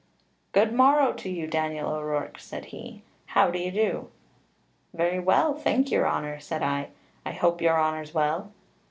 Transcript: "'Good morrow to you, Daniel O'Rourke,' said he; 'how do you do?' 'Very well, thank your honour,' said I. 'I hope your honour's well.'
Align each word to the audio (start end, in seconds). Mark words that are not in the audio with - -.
"'Good 0.51 0.73
morrow 0.73 1.13
to 1.13 1.29
you, 1.29 1.45
Daniel 1.45 1.91
O'Rourke,' 1.91 2.39
said 2.39 2.65
he; 2.73 3.03
'how 3.27 3.51
do 3.51 3.59
you 3.59 3.69
do?' 3.71 4.09
'Very 4.95 5.19
well, 5.19 5.53
thank 5.53 5.91
your 5.91 6.09
honour,' 6.09 6.39
said 6.39 6.63
I. 6.63 6.87
'I 7.23 7.33
hope 7.33 7.61
your 7.61 7.79
honour's 7.79 8.11
well.' 8.11 8.51